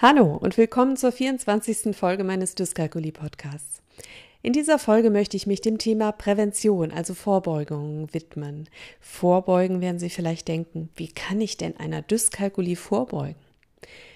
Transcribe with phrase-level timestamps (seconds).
[0.00, 1.96] Hallo und willkommen zur 24.
[1.96, 3.82] Folge meines Dyskalkulie Podcasts.
[4.42, 8.68] In dieser Folge möchte ich mich dem Thema Prävention, also Vorbeugung, widmen.
[9.00, 13.40] Vorbeugen werden Sie vielleicht denken, wie kann ich denn einer Dyskalkulie vorbeugen?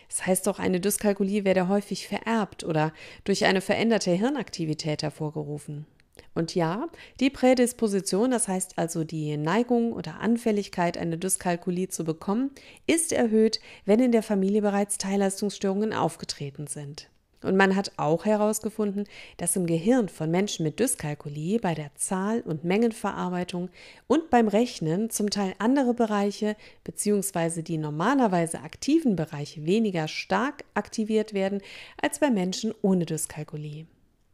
[0.08, 2.92] Das heißt doch, eine Dyskalkulie werde häufig vererbt oder
[3.24, 5.86] durch eine veränderte Hirnaktivität hervorgerufen.
[6.34, 6.88] Und ja,
[7.20, 12.50] die Prädisposition, das heißt also die Neigung oder Anfälligkeit, eine Dyskalkulie zu bekommen,
[12.86, 17.08] ist erhöht, wenn in der Familie bereits Teilleistungsstörungen aufgetreten sind.
[17.42, 19.04] Und man hat auch herausgefunden,
[19.36, 23.68] dass im Gehirn von Menschen mit Dyskalkulie bei der Zahl- und Mengenverarbeitung
[24.06, 27.62] und beim Rechnen zum Teil andere Bereiche bzw.
[27.62, 31.60] die normalerweise aktiven Bereiche weniger stark aktiviert werden
[32.00, 33.86] als bei Menschen ohne Dyskalkulie.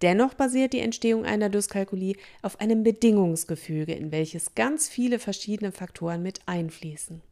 [0.02, 6.22] Dennoch basiert die Entstehung einer Dyskalkulie auf einem Bedingungsgefüge, in welches ganz viele verschiedene Faktoren
[6.22, 7.22] mit einfließen.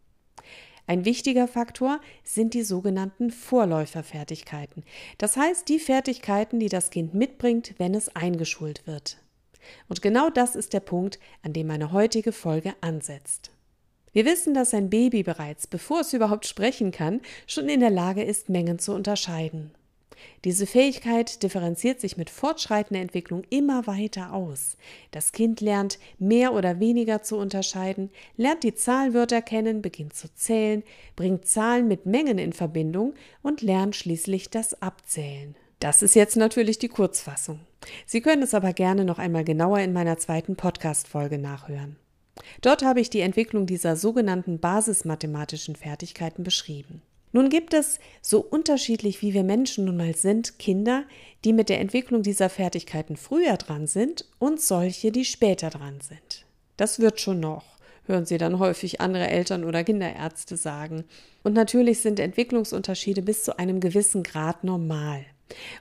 [0.88, 4.84] Ein wichtiger Faktor sind die sogenannten Vorläuferfertigkeiten,
[5.18, 9.18] das heißt die Fertigkeiten, die das Kind mitbringt, wenn es eingeschult wird.
[9.88, 13.50] Und genau das ist der Punkt, an dem meine heutige Folge ansetzt.
[14.12, 18.22] Wir wissen, dass ein Baby bereits, bevor es überhaupt sprechen kann, schon in der Lage
[18.22, 19.72] ist, Mengen zu unterscheiden.
[20.44, 24.76] Diese Fähigkeit differenziert sich mit fortschreitender Entwicklung immer weiter aus.
[25.10, 30.82] Das Kind lernt mehr oder weniger zu unterscheiden, lernt die Zahlwörter kennen, beginnt zu zählen,
[31.16, 35.54] bringt Zahlen mit Mengen in Verbindung und lernt schließlich das Abzählen.
[35.78, 37.60] Das ist jetzt natürlich die Kurzfassung.
[38.06, 41.96] Sie können es aber gerne noch einmal genauer in meiner zweiten Podcast-Folge nachhören.
[42.60, 47.02] Dort habe ich die Entwicklung dieser sogenannten basismathematischen Fertigkeiten beschrieben.
[47.36, 51.04] Nun gibt es, so unterschiedlich wie wir Menschen nun mal sind, Kinder,
[51.44, 56.46] die mit der Entwicklung dieser Fertigkeiten früher dran sind und solche, die später dran sind.
[56.78, 61.04] Das wird schon noch, hören Sie dann häufig andere Eltern oder Kinderärzte sagen.
[61.42, 65.22] Und natürlich sind Entwicklungsunterschiede bis zu einem gewissen Grad normal.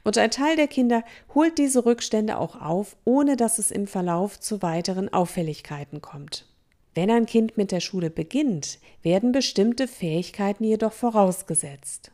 [0.04, 4.42] Und ein Teil der Kinder holt diese Rückstände auch auf, ohne dass es im Verlauf
[4.42, 6.48] zu weiteren Auffälligkeiten kommt.
[6.96, 12.12] Wenn ein Kind mit der Schule beginnt, werden bestimmte Fähigkeiten jedoch vorausgesetzt.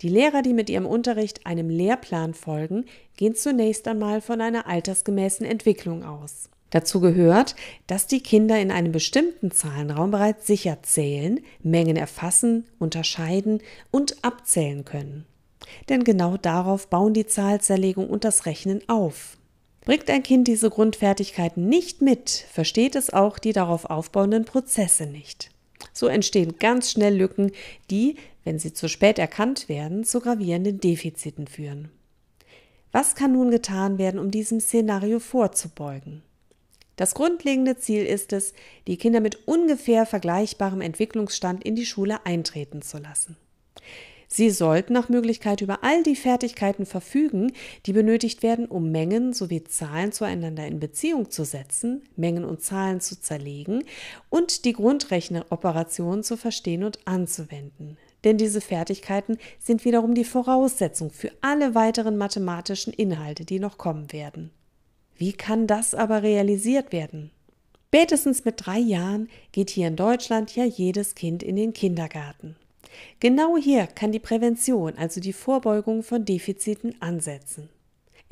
[0.00, 5.44] Die Lehrer, die mit ihrem Unterricht einem Lehrplan folgen, gehen zunächst einmal von einer altersgemäßen
[5.44, 6.48] Entwicklung aus.
[6.70, 7.54] Dazu gehört,
[7.86, 13.60] dass die Kinder in einem bestimmten Zahlenraum bereits sicher zählen, Mengen erfassen, unterscheiden
[13.90, 15.26] und abzählen können.
[15.90, 19.36] Denn genau darauf bauen die Zahlzerlegung und das Rechnen auf.
[19.84, 25.50] Bringt ein Kind diese Grundfertigkeiten nicht mit, versteht es auch die darauf aufbauenden Prozesse nicht.
[25.92, 27.50] So entstehen ganz schnell Lücken,
[27.90, 31.90] die, wenn sie zu spät erkannt werden, zu gravierenden Defiziten führen.
[32.92, 36.22] Was kann nun getan werden, um diesem Szenario vorzubeugen?
[36.96, 38.52] Das grundlegende Ziel ist es,
[38.86, 43.36] die Kinder mit ungefähr vergleichbarem Entwicklungsstand in die Schule eintreten zu lassen.
[44.34, 47.52] Sie sollten nach Möglichkeit über all die Fertigkeiten verfügen,
[47.84, 53.02] die benötigt werden, um Mengen sowie Zahlen zueinander in Beziehung zu setzen, Mengen und Zahlen
[53.02, 53.84] zu zerlegen
[54.30, 57.98] und die Grundrechneroperationen zu verstehen und anzuwenden.
[58.24, 64.14] Denn diese Fertigkeiten sind wiederum die Voraussetzung für alle weiteren mathematischen Inhalte, die noch kommen
[64.14, 64.50] werden.
[65.14, 67.32] Wie kann das aber realisiert werden?
[67.88, 72.56] Spätestens mit drei Jahren geht hier in Deutschland ja jedes Kind in den Kindergarten.
[73.20, 77.68] Genau hier kann die Prävention, also die Vorbeugung von Defiziten, ansetzen.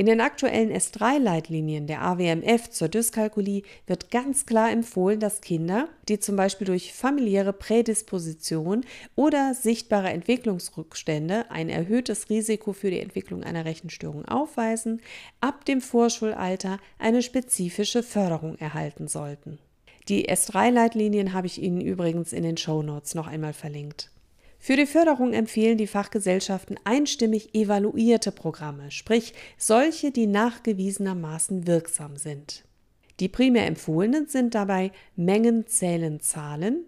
[0.00, 6.18] In den aktuellen S3-Leitlinien der AWMF zur Dyskalkulie wird ganz klar empfohlen, dass Kinder, die
[6.18, 13.66] zum Beispiel durch familiäre Prädisposition oder sichtbare Entwicklungsrückstände ein erhöhtes Risiko für die Entwicklung einer
[13.66, 15.02] Rechenstörung aufweisen,
[15.42, 19.58] ab dem Vorschulalter eine spezifische Förderung erhalten sollten.
[20.08, 24.10] Die S3-Leitlinien habe ich Ihnen übrigens in den Show Notes noch einmal verlinkt.
[24.62, 32.64] Für die Förderung empfehlen die Fachgesellschaften einstimmig evaluierte Programme, sprich solche, die nachgewiesenermaßen wirksam sind.
[33.20, 36.84] Die primär empfohlenen sind dabei Mengen zählen Zahlen,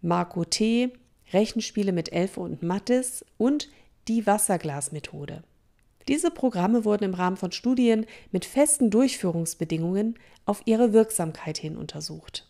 [0.00, 0.92] Marco T,
[1.32, 3.70] Rechenspiele mit Elfe und Mattis und
[4.06, 5.42] die Wasserglasmethode.
[6.06, 12.46] Diese Programme wurden im Rahmen von Studien mit festen Durchführungsbedingungen auf ihre Wirksamkeit hin untersucht.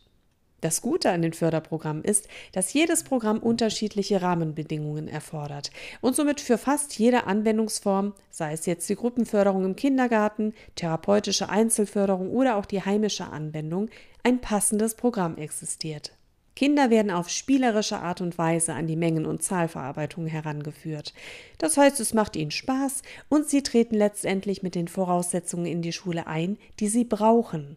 [0.62, 5.70] Das Gute an den Förderprogrammen ist, dass jedes Programm unterschiedliche Rahmenbedingungen erfordert
[6.00, 12.30] und somit für fast jede Anwendungsform, sei es jetzt die Gruppenförderung im Kindergarten, therapeutische Einzelförderung
[12.30, 13.90] oder auch die heimische Anwendung,
[14.22, 16.12] ein passendes Programm existiert.
[16.56, 21.12] Kinder werden auf spielerische Art und Weise an die Mengen- und Zahlverarbeitung herangeführt.
[21.58, 25.92] Das heißt, es macht ihnen Spaß und sie treten letztendlich mit den Voraussetzungen in die
[25.92, 27.76] Schule ein, die sie brauchen.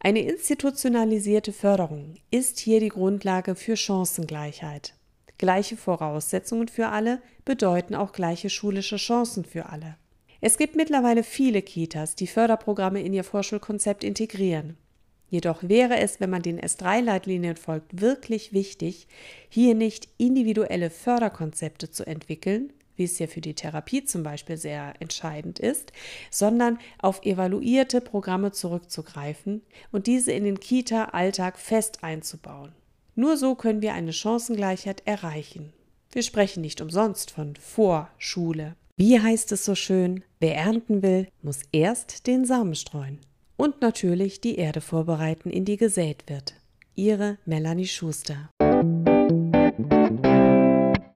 [0.00, 4.94] Eine institutionalisierte Förderung ist hier die Grundlage für Chancengleichheit.
[5.38, 9.96] Gleiche Voraussetzungen für alle bedeuten auch gleiche schulische Chancen für alle.
[10.40, 14.76] Es gibt mittlerweile viele Kitas, die Förderprogramme in ihr Vorschulkonzept integrieren.
[15.30, 19.08] Jedoch wäre es, wenn man den S3-Leitlinien folgt, wirklich wichtig,
[19.48, 24.94] hier nicht individuelle Förderkonzepte zu entwickeln, wie es ja für die Therapie zum Beispiel sehr
[25.00, 25.92] entscheidend ist,
[26.30, 29.62] sondern auf evaluierte Programme zurückzugreifen
[29.92, 32.72] und diese in den Kita-Alltag fest einzubauen.
[33.14, 35.72] Nur so können wir eine Chancengleichheit erreichen.
[36.12, 38.76] Wir sprechen nicht umsonst von Vorschule.
[38.96, 43.20] Wie heißt es so schön, wer ernten will, muss erst den Samen streuen.
[43.56, 46.54] Und natürlich die Erde vorbereiten, in die gesät wird.
[46.94, 48.50] Ihre Melanie Schuster.